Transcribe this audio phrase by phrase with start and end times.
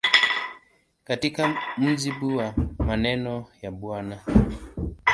[1.03, 3.95] Katika mujibu wa maneno ya Bw.